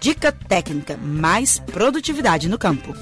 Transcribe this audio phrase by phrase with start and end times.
[0.00, 2.94] Dica técnica: mais produtividade no campo.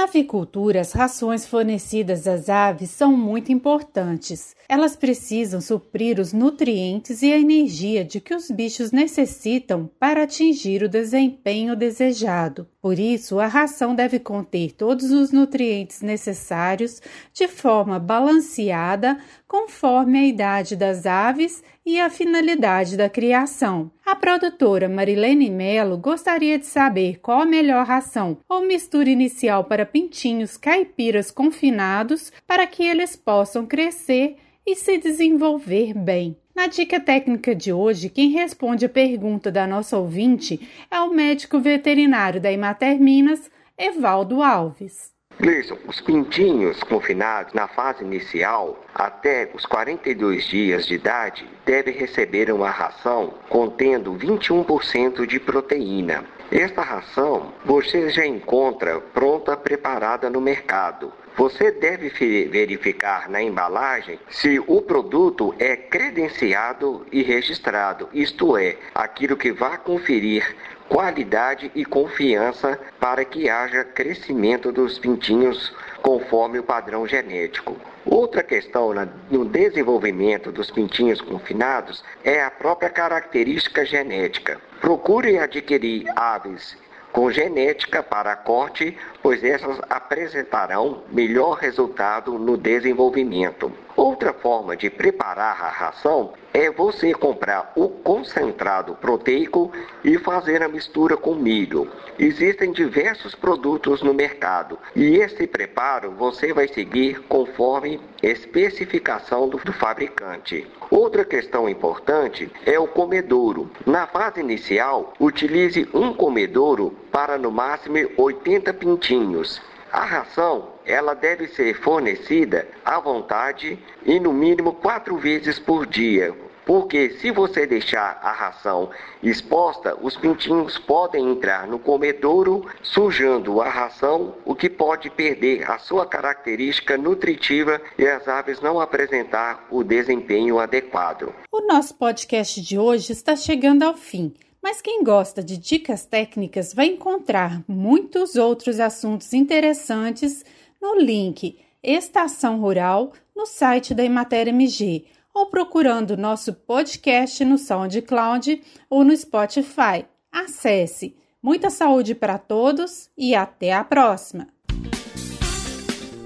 [0.00, 4.56] Na avicultura, as rações fornecidas às aves são muito importantes.
[4.66, 10.82] Elas precisam suprir os nutrientes e a energia de que os bichos necessitam para atingir
[10.82, 12.66] o desempenho desejado.
[12.80, 20.24] Por isso, a ração deve conter todos os nutrientes necessários de forma balanceada, conforme a
[20.24, 23.90] idade das aves e a finalidade da criação.
[24.06, 29.84] A produtora Marilene Melo gostaria de saber qual a melhor ração ou mistura inicial para
[29.90, 36.36] pintinhos caipiras confinados para que eles possam crescer e se desenvolver bem.
[36.54, 41.58] Na dica técnica de hoje, quem responde a pergunta da nossa ouvinte é o médico
[41.58, 45.12] veterinário da Imater Minas, Evaldo Alves.
[45.40, 52.52] Gleison, os pintinhos confinados na fase inicial, até os 42 dias de idade, devem receber
[52.52, 56.24] uma ração contendo 21% de proteína.
[56.52, 61.10] Esta ração você já encontra pronta preparada no mercado.
[61.38, 62.10] Você deve
[62.48, 69.78] verificar na embalagem se o produto é credenciado e registrado, isto é, aquilo que vai
[69.78, 70.54] conferir
[70.90, 77.76] qualidade e confiança para que haja crescimento dos pintinhos conforme o padrão genético.
[78.04, 78.92] Outra questão
[79.30, 84.60] no desenvolvimento dos pintinhos confinados é a própria característica genética.
[84.80, 86.76] Procure adquirir aves
[87.12, 93.72] com genética para corte, pois essas apresentarão melhor resultado no desenvolvimento.
[93.96, 99.70] Outra forma de preparar a ração é você comprar o concentrado proteico
[100.02, 101.90] e fazer a mistura com milho.
[102.18, 109.72] Existem diversos produtos no mercado e esse preparo você vai seguir conforme especificação do, do
[109.72, 110.66] fabricante.
[110.90, 113.70] Outra questão importante é o comedouro.
[113.86, 119.60] Na fase inicial, utilize um comedouro para no máximo 80 pintinhos.
[119.92, 126.32] A ração ela deve ser fornecida à vontade e no mínimo quatro vezes por dia,
[126.64, 133.68] porque se você deixar a ração exposta, os pintinhos podem entrar no comedouro, sujando a
[133.68, 139.82] ração, o que pode perder a sua característica nutritiva e as aves não apresentar o
[139.82, 141.34] desempenho adequado.
[141.50, 144.32] O nosso podcast de hoje está chegando ao fim.
[144.62, 150.44] Mas quem gosta de dicas técnicas vai encontrar muitos outros assuntos interessantes
[150.80, 158.62] no link Estação Rural no site da Emater MG ou procurando nosso podcast no SoundCloud
[158.88, 160.04] ou no Spotify.
[160.30, 161.16] Acesse!
[161.42, 164.48] Muita saúde para todos e até a próxima!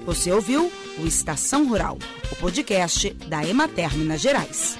[0.05, 0.69] Você ouviu
[1.01, 1.97] o Estação Rural,
[2.31, 4.77] o podcast da Emater Minas Gerais.